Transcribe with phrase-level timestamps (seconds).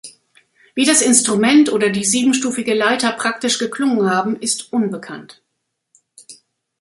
[0.73, 5.43] Wie das Instrument oder die siebenstufige Leiter praktisch geklungen haben, ist unbekannt.